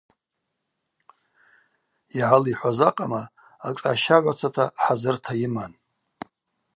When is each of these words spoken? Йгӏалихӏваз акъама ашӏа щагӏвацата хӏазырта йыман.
Йгӏалихӏваз 2.19 2.79
акъама 2.87 3.21
ашӏа 3.67 3.91
щагӏвацата 4.01 4.65
хӏазырта 4.81 5.33
йыман. 5.39 5.71